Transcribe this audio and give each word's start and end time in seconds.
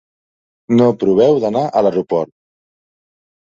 No 0.79 0.87
proveu 1.03 1.37
d'anar 1.43 1.63
a 1.67 1.85
l'aeroport. 1.85 2.35